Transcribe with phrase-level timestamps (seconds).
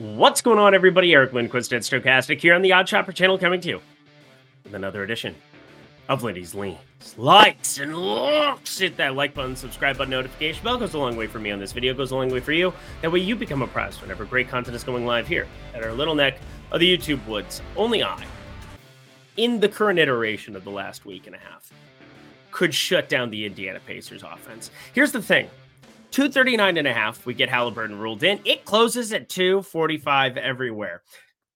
[0.00, 1.12] What's going on, everybody?
[1.12, 3.82] Eric Lindquist at Stochastic here on the OddsShopper channel coming to you
[4.64, 5.34] with another edition
[6.08, 6.78] of Lindy's Lean.
[7.18, 8.78] Likes and Locks.
[8.78, 11.58] Hit that like button, subscribe button, notification bell goes a long way for me on
[11.58, 12.72] this video, goes a long way for you.
[13.02, 16.14] That way you become apprised whenever great content is going live here at our little
[16.14, 16.38] neck
[16.72, 17.60] of the YouTube woods.
[17.76, 18.24] Only I,
[19.36, 21.70] in the current iteration of the last week and a half,
[22.52, 24.70] could shut down the Indiana Pacers offense.
[24.94, 25.50] Here's the thing
[26.10, 28.40] 239 and a half, we get Halliburton ruled in.
[28.44, 31.02] It closes at 245 everywhere.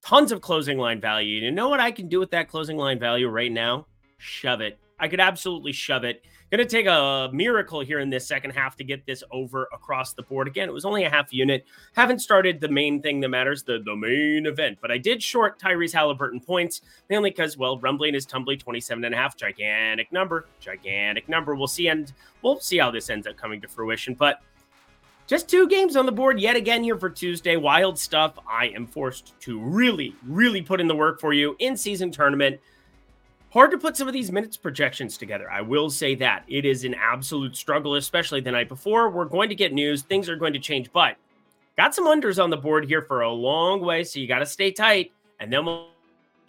[0.05, 1.41] Tons of closing line value.
[1.41, 3.87] You know what I can do with that closing line value right now?
[4.19, 4.79] Shove it.
[4.99, 6.25] I could absolutely shove it.
[6.51, 10.13] Going to take a miracle here in this second half to get this over across
[10.13, 10.47] the board.
[10.47, 11.65] Again, it was only a half unit.
[11.97, 15.59] Haven't started the main thing that matters, the, the main event, but I did short
[15.59, 19.37] Tyrese Halliburton points, mainly because, well, rumbling is tumbling 27 and a half.
[19.37, 21.57] Gigantic number, gigantic number.
[21.57, 24.15] We'll see, and we'll see how this ends up coming to fruition.
[24.15, 24.41] But
[25.27, 27.57] just two games on the board yet again here for Tuesday.
[27.57, 28.39] Wild stuff.
[28.49, 32.61] I am forced to really, really put in the work for you in season tournament.
[33.55, 35.49] Hard to put some of these minutes projections together.
[35.49, 39.11] I will say that it is an absolute struggle, especially the night before.
[39.11, 41.15] We're going to get news, things are going to change, but
[41.77, 44.47] got some unders on the board here for a long way, so you got to
[44.47, 45.13] stay tight.
[45.39, 45.65] And then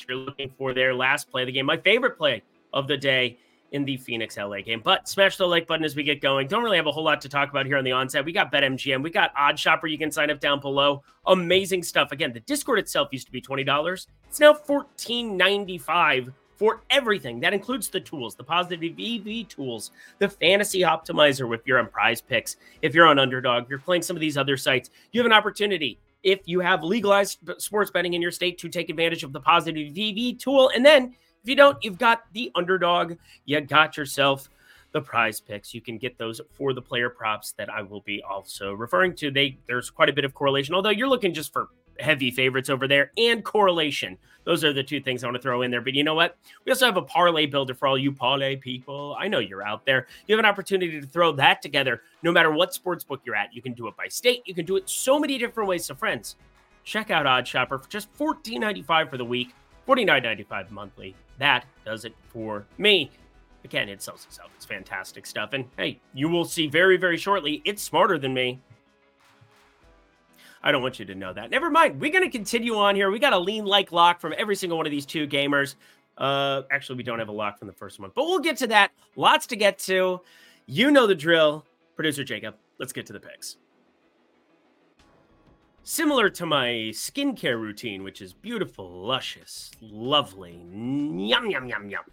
[0.09, 2.42] you're looking for their last play of the game, my favorite play
[2.73, 3.38] of the day
[3.72, 4.81] in the Phoenix LA game.
[4.84, 6.47] But smash the like button as we get going.
[6.47, 8.25] Don't really have a whole lot to talk about here on the onset.
[8.25, 9.92] We got BetMGM, we got OddsShopper.
[9.92, 11.03] You can sign up down below.
[11.28, 12.12] Amazing stuff.
[12.12, 14.08] Again, the Discord itself used to be twenty dollars.
[14.28, 17.39] It's now fourteen ninety five for everything.
[17.39, 22.22] That includes the tools, the positive EV tools, the fantasy optimizer if you're on prize
[22.22, 25.25] picks, if you're on underdog, if you're playing some of these other sites, you have
[25.25, 29.31] an opportunity if you have legalized sports betting in your state to take advantage of
[29.31, 30.72] the positive EV tool.
[30.73, 34.50] And then if you don't, you've got the underdog, you got yourself
[34.92, 35.73] the prize picks.
[35.73, 39.30] You can get those for the player props that I will be also referring to.
[39.30, 41.67] They there's quite a bit of correlation, although you're looking just for
[41.99, 44.17] heavy favorites over there and correlation.
[44.43, 45.81] Those are the two things I want to throw in there.
[45.81, 46.38] But you know what?
[46.65, 49.15] We also have a parlay builder for all you parlay people.
[49.19, 50.07] I know you're out there.
[50.28, 53.53] You have an opportunity to throw that together no matter what sports book you're at.
[53.53, 54.44] You can do it by state.
[54.45, 55.85] You can do it so many different ways.
[55.85, 56.35] So friends,
[56.84, 59.53] check out OddsShopper for just $14.95 for the week,
[59.88, 61.16] $49.95 monthly.
[61.39, 63.11] That does it for me.
[63.63, 64.51] Again, it sells itself.
[64.55, 65.53] It's fantastic stuff.
[65.53, 67.63] And hey, you will see very, very shortly.
[67.66, 68.59] It's smarter than me.
[70.66, 71.52] I don't want you to know that.
[71.52, 72.02] Never mind.
[72.02, 73.12] We're going to continue on here.
[73.12, 75.76] We got a lean like lock from every single one of these two gamers.
[76.18, 78.68] Uh, actually, we don't have a lock from the first one, but we'll get to
[78.68, 78.92] that.
[79.16, 80.22] Lots to get to.
[80.66, 81.66] You know the drill.
[81.96, 83.58] Producer Jacob, let's get to the picks.
[85.84, 92.03] Similar to my skincare routine, which is beautiful, luscious, lovely, yum, yum, yum, yum.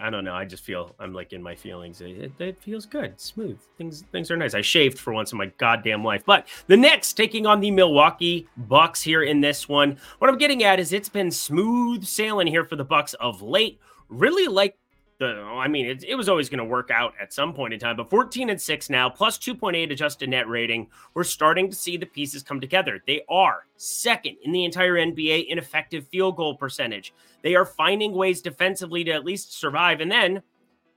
[0.00, 0.34] I, don't know.
[0.34, 2.00] I just feel I'm like in my feelings.
[2.00, 3.58] It, it, feels good, smooth.
[3.78, 4.54] Things things are nice.
[4.54, 6.22] I shaved for once in my goddamn life.
[6.24, 9.98] But the Knicks taking on the Milwaukee Bucks here in this one.
[10.18, 13.80] What I'm getting at is it's been smooth sailing here for the Bucks of late.
[14.08, 14.76] Really like
[15.18, 17.80] the I mean, it, it was always going to work out at some point in
[17.80, 20.88] time, but 14 and 6 now, plus 2.8 adjusted net rating.
[21.14, 23.02] We're starting to see the pieces come together.
[23.06, 27.14] They are second in the entire NBA in effective field goal percentage.
[27.42, 30.00] They are finding ways defensively to at least survive.
[30.00, 30.42] And then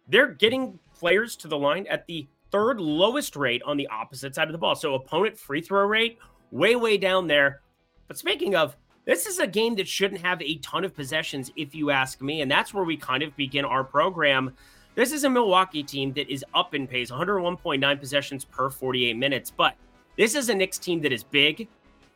[0.07, 4.47] they're getting players to the line at the third lowest rate on the opposite side
[4.47, 4.75] of the ball.
[4.75, 6.17] So opponent free throw rate,
[6.51, 7.61] way, way down there.
[8.07, 11.73] But speaking of this is a game that shouldn't have a ton of possessions, if
[11.73, 12.41] you ask me.
[12.41, 14.53] And that's where we kind of begin our program.
[14.95, 19.51] This is a Milwaukee team that is up in pace, 101.9 possessions per 48 minutes.
[19.51, 19.75] But
[20.17, 21.67] this is a Knicks team that is big,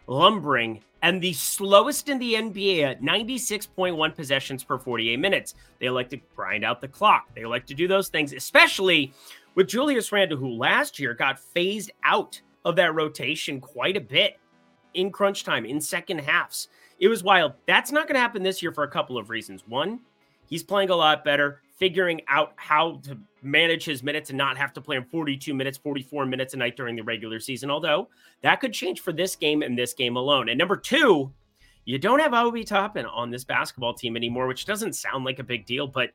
[0.08, 5.56] lumbering, and the slowest in the NBA at 96.1 possessions per 48 minutes.
[5.80, 7.28] They like to grind out the clock.
[7.36, 9.14] They like to do those things, especially
[9.56, 14.38] with Julius Randle, who last year got phased out of that rotation quite a bit
[14.94, 16.68] in crunch time, in second halves.
[17.00, 17.54] It was wild.
[17.66, 19.64] That's not going to happen this year for a couple of reasons.
[19.68, 20.00] One,
[20.48, 24.74] he's playing a lot better, figuring out how to manage his minutes and not have
[24.74, 27.70] to play him 42 minutes, 44 minutes a night during the regular season.
[27.70, 28.10] Although
[28.42, 30.50] that could change for this game and this game alone.
[30.50, 31.34] And number two,
[31.86, 35.44] you don't have Obi Toppin on this basketball team anymore, which doesn't sound like a
[35.44, 36.12] big deal, but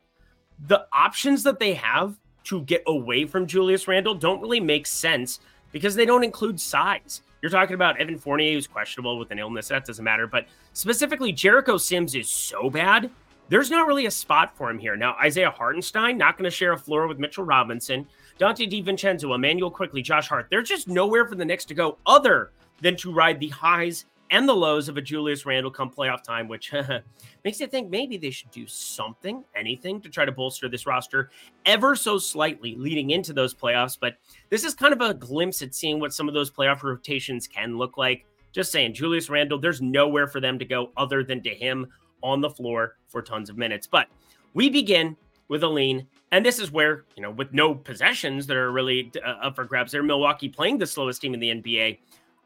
[0.59, 5.41] the options that they have to get away from Julius Randle don't really make sense
[5.73, 7.23] because they don't include size.
[7.41, 9.69] You're talking about Evan Fournier, who's questionable with an illness.
[9.69, 10.27] That doesn't matter.
[10.27, 13.11] But specifically, Jericho Sims is so bad.
[13.49, 14.97] There's not really a spot for him here.
[14.97, 18.07] Now, Isaiah Hartenstein, not going to share a floor with Mitchell Robinson.
[18.39, 20.49] Donte DiVincenzo, Immanuel Quickley, Josh Hart.
[20.51, 22.51] There's just nowhere for the Knicks to go other
[22.81, 26.49] than to ride the highs and the lows of a Julius Randle come playoff time,
[26.49, 26.73] which
[27.45, 31.31] makes you think maybe they should do something, anything to try to bolster this roster
[31.67, 33.97] ever so slightly leading into those playoffs.
[33.99, 34.17] But
[34.51, 37.79] this is kind of a glimpse at seeing what some of those playoff rotations can
[37.79, 38.27] look like.
[38.53, 41.87] Just saying, Julius Randle, there's nowhere for them to go other than to him
[42.23, 43.87] on the floor for tons of minutes.
[43.87, 44.09] But
[44.55, 45.17] we begin
[45.49, 46.07] with a lean.
[46.31, 49.65] And this is where, you know, with no possessions that are really uh, up for
[49.65, 51.99] grabs they're Milwaukee playing the slowest team in the NBA.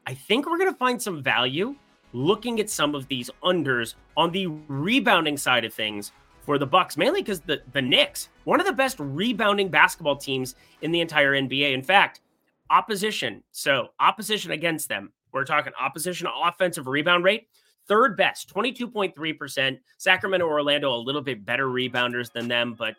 [0.05, 1.75] I think we're going to find some value
[2.13, 6.11] looking at some of these unders on the rebounding side of things
[6.45, 10.55] for the Bucks, mainly because the the Knicks, one of the best rebounding basketball teams
[10.81, 11.73] in the entire NBA.
[11.73, 12.21] In fact,
[12.69, 17.47] opposition, so opposition against them, we're talking opposition offensive rebound rate,
[17.87, 19.79] third best, 22.3%.
[19.97, 22.95] Sacramento, Orlando, a little bit better rebounders than them, but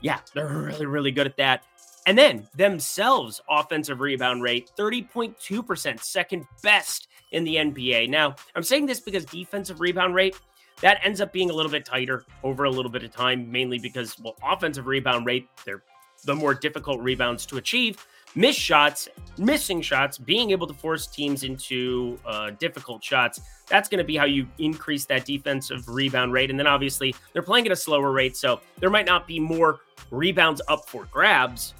[0.00, 1.64] yeah, they're really, really good at that.
[2.06, 8.08] And then themselves, offensive rebound rate, 30.2%, second best in the NBA.
[8.08, 10.36] Now, I'm saying this because defensive rebound rate,
[10.80, 13.78] that ends up being a little bit tighter over a little bit of time, mainly
[13.78, 15.82] because, well, offensive rebound rate, they're
[16.24, 18.06] the more difficult rebounds to achieve.
[18.34, 19.08] Missed shots,
[19.38, 23.40] missing shots, being able to force teams into uh, difficult shots.
[23.66, 26.50] That's going to be how you increase that defensive rebound rate.
[26.50, 29.80] And then obviously they're playing at a slower rate, so there might not be more
[30.10, 31.74] rebounds up for grabs.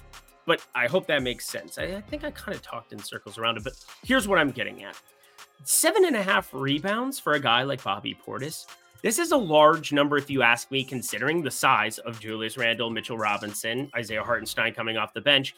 [0.45, 1.77] But I hope that makes sense.
[1.77, 3.73] I, I think I kind of talked in circles around it, but
[4.03, 4.95] here's what I'm getting at
[5.63, 8.65] seven and a half rebounds for a guy like Bobby Portis.
[9.01, 12.89] This is a large number, if you ask me, considering the size of Julius Randle,
[12.89, 15.55] Mitchell Robinson, Isaiah Hartenstein coming off the bench,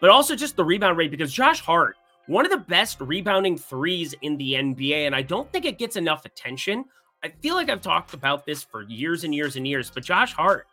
[0.00, 1.96] but also just the rebound rate because Josh Hart,
[2.26, 5.96] one of the best rebounding threes in the NBA, and I don't think it gets
[5.96, 6.84] enough attention.
[7.22, 10.32] I feel like I've talked about this for years and years and years, but Josh
[10.32, 10.66] Hart,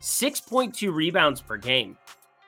[0.00, 1.96] 6.2 rebounds per game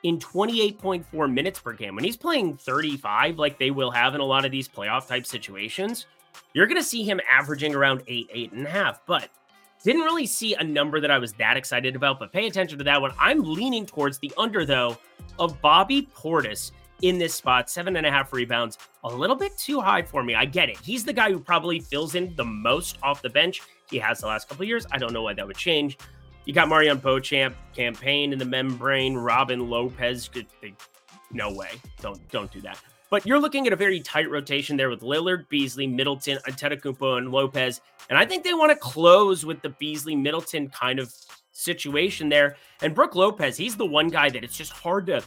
[0.02, 1.94] in 28.4 minutes per game.
[1.94, 5.26] When he's playing 35, like they will have in a lot of these playoff type
[5.26, 6.06] situations,
[6.54, 9.04] you're going to see him averaging around eight, eight and a half.
[9.06, 9.28] But
[9.84, 12.18] didn't really see a number that I was that excited about.
[12.18, 13.12] But pay attention to that one.
[13.18, 14.96] I'm leaning towards the under, though,
[15.38, 16.72] of Bobby Portis
[17.02, 17.68] in this spot.
[17.68, 20.34] Seven and a half rebounds, a little bit too high for me.
[20.34, 20.78] I get it.
[20.78, 23.60] He's the guy who probably fills in the most off the bench.
[23.90, 24.86] He has the last couple years.
[24.92, 25.98] I don't know why that would change.
[26.44, 30.28] You got MarJon Beauchamp, Cam Payne in the membrane, Robin Lopez.
[31.30, 31.70] No way.
[32.00, 32.78] Don't don't do that.
[33.10, 37.30] But you're looking at a very tight rotation there with Lillard, Beasley, Middleton, Antetokounmpo, and
[37.30, 37.82] Lopez.
[38.08, 41.14] And I think they want to close with the Beasley Middleton kind of
[41.52, 42.56] situation there.
[42.80, 45.22] And Brook Lopez, he's the one guy that it's just hard to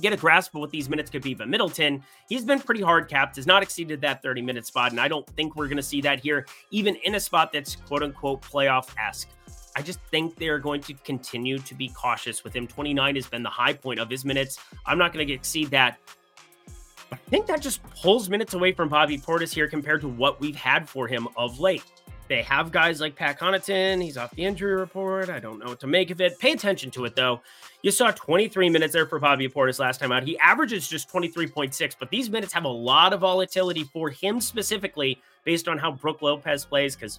[0.00, 1.34] get a grasp of what these minutes could be.
[1.34, 4.90] But Middleton, he's been pretty hard capped, has not exceeded that 30 minute spot.
[4.90, 7.76] And I don't think we're going to see that here, even in a spot that's
[7.76, 9.28] quote unquote playoff esque.
[9.76, 12.66] I just think they're going to continue to be cautious with him.
[12.66, 14.58] 29 has been the high point of his minutes.
[14.86, 15.98] I'm not going to exceed that.
[17.12, 20.56] I think that just pulls minutes away from Bobby Portis here compared to what we've
[20.56, 21.84] had for him of late.
[22.30, 24.00] They have guys like Pat Connaughton.
[24.00, 25.28] He's off the injury report.
[25.30, 26.38] I don't know what to make of it.
[26.38, 27.40] Pay attention to it, though.
[27.82, 30.22] You saw 23 minutes there for Bobby Portis last time out.
[30.22, 35.20] He averages just 23.6, but these minutes have a lot of volatility for him specifically
[35.42, 37.18] based on how Brook Lopez plays because,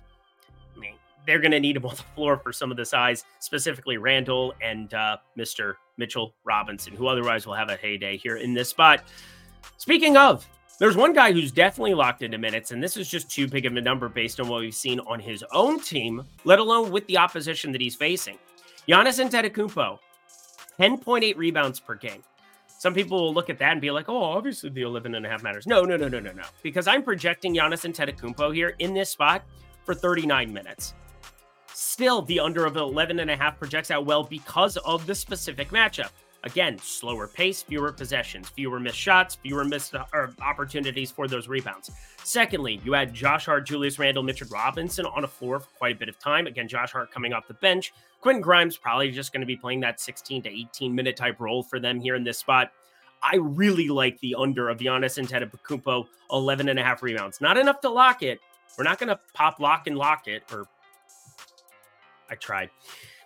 [1.26, 4.54] they're going to need him on the floor for some of the size, specifically Randle
[4.62, 5.76] and uh, Mr.
[5.98, 9.04] Mitchell Robinson, who otherwise will have a heyday here in this spot.
[9.78, 10.48] Speaking of,
[10.80, 13.76] there's one guy who's definitely locked into minutes, and this is just too big of
[13.76, 17.18] a number based on what we've seen on his own team, let alone with the
[17.20, 18.38] opposition that he's facing.
[18.88, 20.00] Giannis Antetokounmpo,
[20.80, 22.24] 10.8 rebounds per game.
[22.80, 25.30] Some people will look at that and be like, oh, obviously the 11 and a
[25.30, 25.68] half matters.
[25.68, 26.42] No, no, no, no, no, no.
[26.64, 29.44] Because I'm projecting Giannis Antetokounmpo here in this spot
[29.84, 30.96] for 39 minutes.
[31.74, 35.70] Still, the under of 11 and a half projects out well because of the specific
[35.70, 36.12] matchup.
[36.44, 40.06] Again, slower pace, fewer possessions, fewer missed shots, fewer missed uh,
[40.42, 41.92] opportunities for those rebounds.
[42.24, 46.00] Secondly, you had Josh Hart, Julius Randle, Mitchell Robinson on a floor for quite a
[46.00, 46.48] bit of time.
[46.48, 47.94] Again, Josh Hart coming off the bench.
[48.22, 51.62] Quentin Grimes probably just going to be playing that 16 to 18 minute type role
[51.62, 52.72] for them here in this spot.
[53.24, 57.40] I really like the under of Giannis and Antetokounmpo, 11 and a half rebounds.
[57.40, 58.40] Not enough to lock it.
[58.78, 60.68] We're not going to pop lock and lock it, or
[62.32, 62.70] I tried.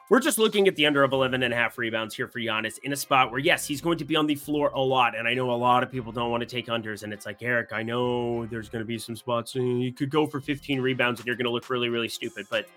[0.07, 2.77] We're just looking at the under of 11 and a half rebounds here for Giannis
[2.83, 5.17] in a spot where, yes, he's going to be on the floor a lot.
[5.17, 7.01] And I know a lot of people don't want to take unders.
[7.01, 9.55] And it's like, Eric, I know there's going to be some spots.
[9.55, 12.45] You could go for 15 rebounds and you're going to look really, really stupid.
[12.51, 12.67] But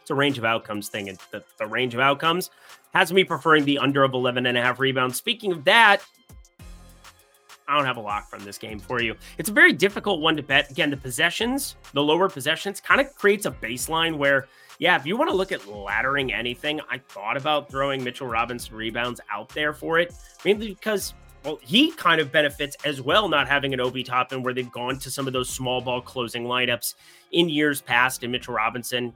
[0.00, 1.10] it's a range of outcomes thing.
[1.10, 2.50] And the, the range of outcomes
[2.94, 5.16] has me preferring the under of 11 and a half rebounds.
[5.16, 6.02] Speaking of that,
[7.68, 9.14] I don't have a lock from this game for you.
[9.38, 10.70] It's a very difficult one to bet.
[10.70, 15.16] Again, the possessions, the lower possessions, kind of creates a baseline where yeah, if you
[15.16, 19.72] want to look at laddering anything, I thought about throwing Mitchell Robinson rebounds out there
[19.72, 20.12] for it,
[20.44, 21.14] mainly because
[21.44, 24.98] well, he kind of benefits as well, not having an Obi Toppin where they've gone
[25.00, 26.94] to some of those small ball closing lineups
[27.32, 28.22] in years past.
[28.22, 29.12] And Mitchell Robinson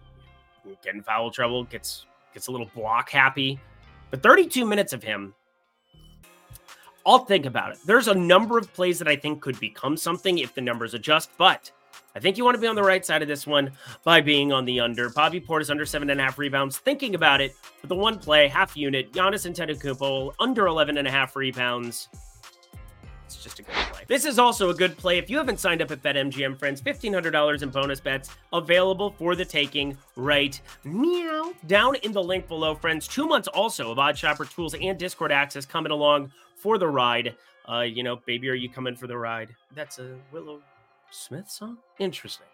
[0.82, 3.60] getting foul trouble, gets gets a little block happy.
[4.10, 5.34] But 32 minutes of him
[7.06, 7.78] I'll think about it.
[7.86, 11.30] There's a number of plays that I think could become something if the numbers adjust,
[11.38, 11.70] but
[12.16, 13.70] I think you want to be on the right side of this one
[14.02, 15.10] by being on the under.
[15.10, 16.78] Bobby Portis under seven and a half rebounds.
[16.78, 21.10] Thinking about it, with the one play, half unit, Giannis Antetokounmpo under 11 and a
[21.10, 22.08] half rebounds.
[23.26, 24.02] It's just a good play.
[24.08, 25.18] This is also a good play.
[25.18, 29.44] If you haven't signed up at BetMGM, friends, $1,500 in bonus bets available for the
[29.44, 33.06] taking right meow down in the link below, friends.
[33.06, 37.36] Two months also of OddsShopper tools and Discord access coming along for the ride.
[37.70, 39.54] Uh, you know, baby, are you coming for the ride?
[39.74, 40.60] That's a Willow
[41.10, 41.78] Smith song?
[41.98, 42.46] Interesting.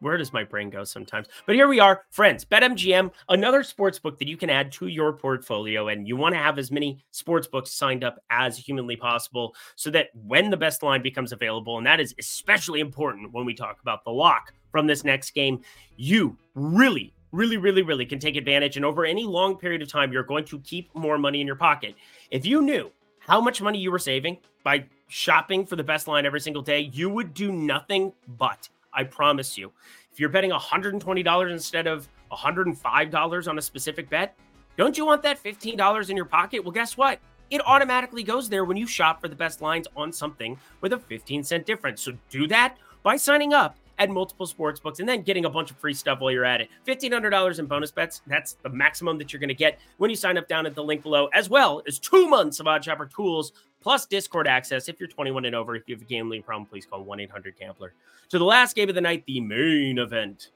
[0.00, 1.26] Where does my brain go sometimes?
[1.44, 2.44] But here we are, friends.
[2.44, 5.88] BetMGM, another sports book that you can add to your portfolio.
[5.88, 9.90] And you want to have as many sports books signed up as humanly possible so
[9.90, 13.80] that when the best line becomes available, and that is especially important when we talk
[13.80, 15.62] about the lock from this next game,
[15.96, 18.76] you really, really, really, really can take advantage.
[18.76, 21.56] And over any long period of time, you're going to keep more money in your
[21.56, 21.96] pocket.
[22.30, 22.92] If you knew
[23.28, 26.80] how much money you were saving by shopping for the best line every single day,
[26.80, 29.70] you would do nothing but I promise you.
[30.10, 34.34] If you're betting $120 instead of $105 on a specific bet,
[34.78, 36.64] don't you want that $15 in your pocket?
[36.64, 37.20] Well, guess what?
[37.50, 40.98] It automatically goes there when you shop for the best lines on something with a
[40.98, 42.00] 15 cent difference.
[42.00, 45.70] So do that by signing up at multiple sports books and then getting a bunch
[45.70, 46.68] of free stuff while you're at it.
[46.86, 48.22] $1,500 in bonus bets.
[48.26, 50.82] That's the maximum that you're going to get when you sign up down at the
[50.82, 54.88] link below, as well as two months of OddsShopper tools plus Discord access.
[54.88, 57.56] If you're 21 and over, if you have a gambling problem, please call 1 800
[57.58, 57.94] Gambler.
[58.30, 60.50] To the last game of the night, the main event.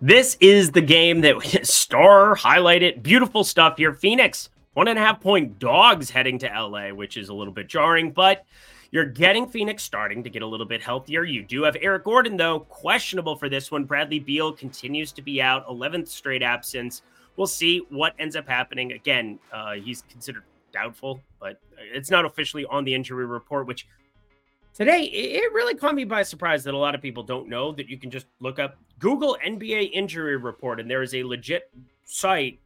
[0.00, 3.02] This is the game that Star highlighted.
[3.02, 3.92] Beautiful stuff here.
[3.94, 7.68] Phoenix, one and a half point dogs heading to LA, which is a little bit
[7.68, 8.44] jarring, but
[8.90, 11.24] you're getting Phoenix starting to get a little bit healthier.
[11.24, 13.84] You do have Eric Gordon, though, questionable for this one.
[13.84, 17.02] Bradley Beal continues to be out, 11th straight absence.
[17.36, 18.92] We'll see what ends up happening.
[18.92, 23.86] Again, uh, he's considered doubtful, but it's not officially on the injury report, which
[24.74, 27.88] today it really caught me by surprise that a lot of people don't know that
[27.88, 31.70] you can just look up Google NBA injury report, and there is a legit
[32.04, 32.60] site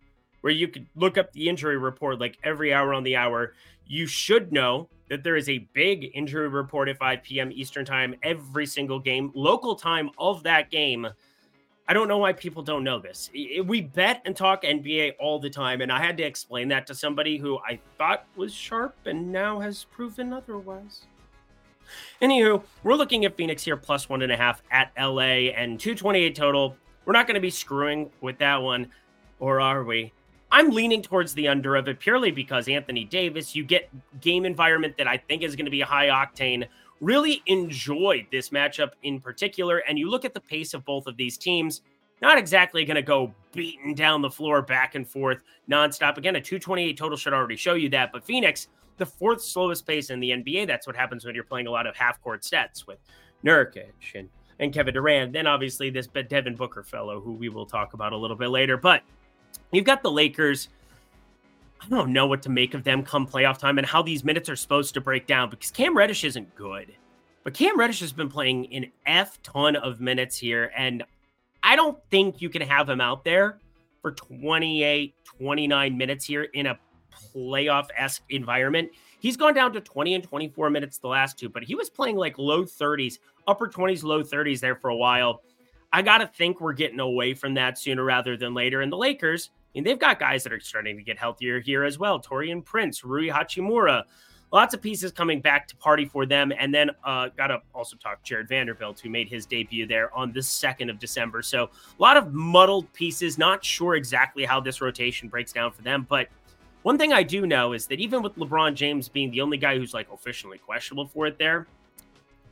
[0.46, 3.52] where you could look up the injury report like every hour on the hour.
[3.84, 7.50] You should know that there is a big injury report at 5 p.m.
[7.50, 11.08] Eastern time every single game, local time of that game.
[11.88, 13.28] I don't know why people don't know this.
[13.64, 16.94] We bet and talk NBA all the time, and I had to explain that to
[16.94, 21.06] somebody who I thought was sharp and now has proven otherwise.
[22.22, 26.36] Anywho, we're looking at Phoenix here plus one and a half at LA and 228
[26.36, 26.76] total.
[27.04, 28.92] We're not going to be screwing with that one,
[29.40, 30.12] or are we?
[30.50, 34.96] I'm leaning towards the under of it purely because Anthony Davis, you get game environment
[34.98, 36.66] that I think is going to be high octane
[37.00, 39.78] really enjoyed this matchup in particular.
[39.78, 41.82] And you look at the pace of both of these teams,
[42.22, 46.16] not exactly going to go beating down the floor back and forth nonstop.
[46.16, 48.12] Again, a 228 total should already show you that.
[48.12, 50.66] But Phoenix, the fourth slowest pace in the NBA.
[50.66, 52.98] That's what happens when you're playing a lot of half court sets with
[53.44, 55.32] Nurkic and, and Kevin Durant.
[55.32, 58.78] Then obviously this Devin Booker fellow, who we will talk about a little bit later.
[58.78, 59.02] But
[59.72, 60.68] you've got the Lakers
[61.80, 64.48] I don't know what to make of them come playoff time and how these minutes
[64.48, 66.92] are supposed to break down because Cam Reddish isn't good.
[67.44, 70.72] But Cam Reddish has been playing an F ton of minutes here.
[70.76, 71.04] And
[71.62, 73.60] I don't think you can have him out there
[74.02, 76.78] for 28, 29 minutes here in a
[77.34, 78.90] playoff esque environment.
[79.20, 82.16] He's gone down to 20 and 24 minutes the last two, but he was playing
[82.16, 85.42] like low 30s, upper 20s, low 30s there for a while.
[85.96, 88.82] I got to think we're getting away from that sooner rather than later.
[88.82, 91.84] And the Lakers, I mean, they've got guys that are starting to get healthier here
[91.84, 92.20] as well.
[92.20, 94.02] Taurean Prince, Rui Hachimura,
[94.52, 96.52] lots of pieces coming back to party for them.
[96.58, 100.32] And then uh, got to also talk Jared Vanderbilt, who made his debut there on
[100.32, 101.40] the 2nd of December.
[101.40, 103.38] So a lot of muddled pieces.
[103.38, 106.06] Not sure exactly how this rotation breaks down for them.
[106.06, 106.28] But
[106.82, 109.78] one thing I do know is that even with LeBron James being the only guy
[109.78, 111.66] who's like officially questionable for it there,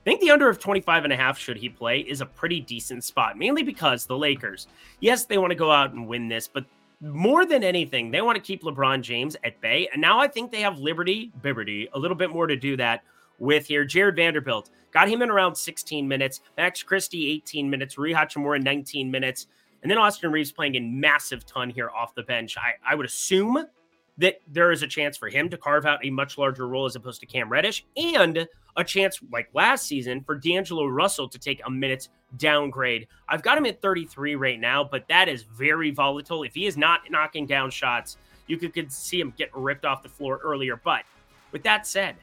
[0.04, 2.60] I think the under of 25 and a half, should he play, is a pretty
[2.60, 4.66] decent spot, mainly because the Lakers,
[5.00, 6.66] yes, they want to go out and win this, but
[7.00, 9.88] more than anything, they want to keep LeBron James at bay.
[9.92, 13.02] And now I think they have Liberty, Liberty, a little bit more to do that
[13.38, 13.86] with here.
[13.86, 16.42] Jared Vanderbilt got him in around 16 minutes.
[16.58, 17.96] Max Christie, 18 minutes.
[17.96, 19.46] Rui Hachimura, 19 minutes.
[19.82, 22.56] And then Austin Reaves playing in massive ton here off the bench.
[22.58, 23.66] I, I would assume
[24.18, 26.96] that there is a chance for him to carve out a much larger role as
[26.96, 31.60] opposed to Cam Reddish, and a chance, like last season, for D'Angelo Russell to take
[31.64, 33.06] a minutes downgrade.
[33.28, 36.42] I've got him at 33 right now, but that is very volatile.
[36.42, 38.16] If he is not knocking down shots,
[38.46, 40.76] you could, could see him get ripped off the floor earlier.
[40.76, 41.04] But
[41.52, 42.16] with that said,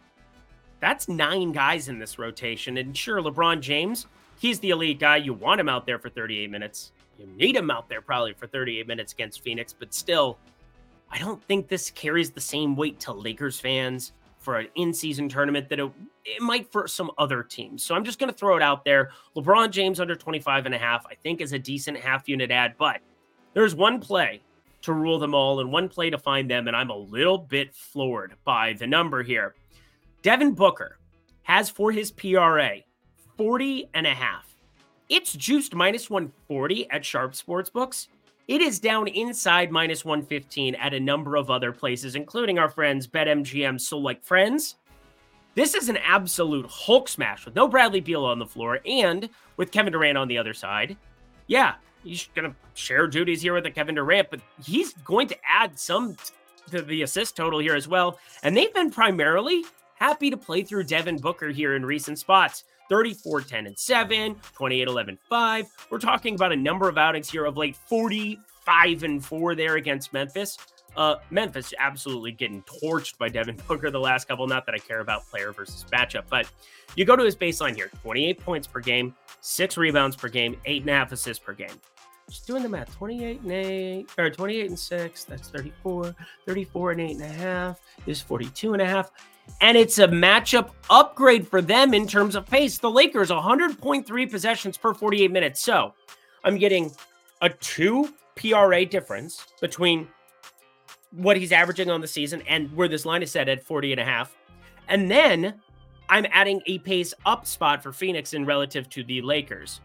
[0.79, 2.77] that's nine guys in this rotation.
[2.77, 4.07] And sure, LeBron James,
[4.39, 5.17] he's the elite guy.
[5.17, 6.91] You want him out there for 38 minutes.
[7.17, 10.37] You need him out there probably for 38 minutes against Phoenix, but still,
[11.11, 15.69] I don't think this carries the same weight to Lakers fans for an in-season tournament
[15.69, 15.91] that it,
[16.25, 17.83] it might for some other teams.
[17.83, 19.11] So I'm just going to throw it out there.
[19.35, 22.75] LeBron James under 25 and a half, I think is a decent half unit add,
[22.77, 23.01] but
[23.53, 24.41] there's one play
[24.81, 27.75] to rule them all and one play to find them, and I'm a little bit
[27.75, 29.53] floored by the number here.
[30.23, 30.97] Devin Booker
[31.43, 32.77] has for his PRA
[33.37, 34.55] 40 and a half.
[35.09, 38.07] It's juiced minus 140 at Sharp Sportsbooks.
[38.51, 43.07] It is down inside minus 115 at a number of other places, including our friends
[43.07, 43.79] BetMGM.
[43.79, 44.75] So, like friends,
[45.55, 49.71] this is an absolute Hulk smash with no Bradley Beal on the floor and with
[49.71, 50.97] Kevin Durant on the other side.
[51.47, 55.37] Yeah, he's going to share duties here with the Kevin Durant, but he's going to
[55.49, 56.17] add some
[56.71, 58.19] to the assist total here as well.
[58.43, 59.63] And they've been primarily
[59.95, 62.65] happy to play through Devin Booker here in recent spots.
[62.91, 65.65] 34 10 and 7, 28 11 5.
[65.89, 70.11] We're talking about a number of outings here of late 45 and 4 there against
[70.11, 70.57] Memphis.
[70.97, 74.45] Uh, Memphis absolutely getting torched by Devin Booker the last couple.
[74.45, 76.51] Not that I care about player versus matchup, but
[76.97, 80.81] you go to his baseline here 28 points per game, six rebounds per game, eight
[80.81, 81.79] and a half assists per game.
[82.31, 86.15] Just doing the math 28 and 8, or 28 and 6, that's 34.
[86.47, 89.11] 34 and 8 and a half is 42 and a half
[89.59, 92.77] and it's a matchup upgrade for them in terms of pace.
[92.77, 95.61] The Lakers 100.3 possessions per 48 minutes.
[95.61, 95.93] So
[96.43, 96.91] I'm getting
[97.41, 100.07] a two PRA difference between
[101.11, 104.01] what he's averaging on the season and where this line is set at 40 and
[104.01, 104.35] a half.
[104.87, 105.59] And then
[106.09, 109.81] I'm adding a pace up spot for Phoenix in relative to the Lakers.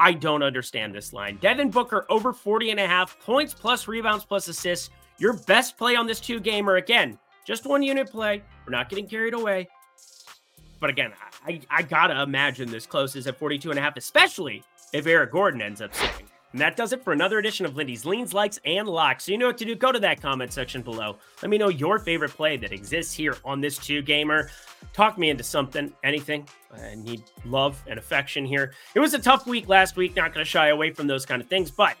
[0.00, 1.36] I don't understand this line.
[1.42, 4.88] Devin Booker over 40 and a half points plus rebounds plus assists.
[5.18, 7.18] Your best play on this two gamer again.
[7.44, 8.42] Just one unit play.
[8.64, 9.68] We're not getting carried away.
[10.80, 11.12] But again,
[11.46, 14.62] I, I gotta imagine this close is at 42 and a half, especially
[14.94, 16.26] if Eric Gordon ends up sitting.
[16.52, 19.24] And that does it for another edition of Lindy's Leans, Likes, and Locks.
[19.24, 19.74] So you know what to do.
[19.74, 21.16] Go to that comment section below.
[21.42, 24.50] Let me know your favorite play that exists here on this two gamer.
[24.92, 26.48] Talk me into something, anything.
[26.72, 28.72] I need love and affection here.
[28.94, 30.16] It was a tough week last week.
[30.16, 31.96] Not going to shy away from those kind of things, but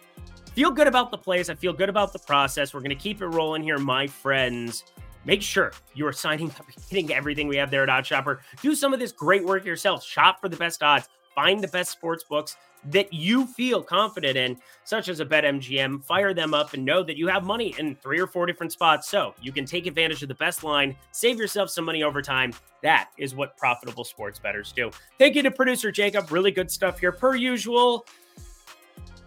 [0.54, 1.48] feel good about the plays.
[1.48, 2.74] I feel good about the process.
[2.74, 4.84] We're going to keep it rolling here, my friends
[5.24, 8.38] make sure you are signing up, getting everything we have there at OddsShopper.
[8.62, 10.04] Do some of this great work yourself.
[10.04, 11.08] Shop for the best odds.
[11.34, 16.02] Find the best sports books that you feel confident in, such as a BetMGM.
[16.04, 19.08] Fire them up and know that you have money in three or four different spots,
[19.08, 22.52] so you can take advantage of the best line, save yourself some money over time.
[22.82, 24.90] That is what profitable sports bettors do.
[25.18, 26.30] Thank you to producer Jacob.
[26.30, 28.06] Really good stuff here, per usual.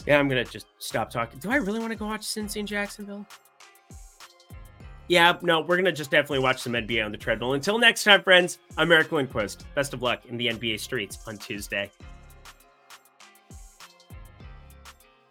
[0.08, 1.39] Yeah, I'm gonna just stop talking.
[1.39, 3.26] Do I really want to go watch Cincy in Jacksonville?
[5.08, 7.54] Yeah, no, we're going to just definitely watch some NBA on the treadmill.
[7.54, 9.66] Until next time, friends, I'm Eric Lindquist.
[9.76, 11.92] Best of luck in the NBA streets on Tuesday.